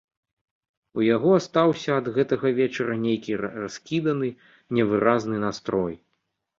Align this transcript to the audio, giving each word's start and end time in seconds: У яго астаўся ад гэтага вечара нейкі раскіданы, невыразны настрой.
У 0.99 1.03
яго 1.15 1.29
астаўся 1.41 1.91
ад 2.01 2.09
гэтага 2.17 2.47
вечара 2.61 2.97
нейкі 3.05 3.39
раскіданы, 3.45 4.35
невыразны 4.77 5.37
настрой. 5.49 5.95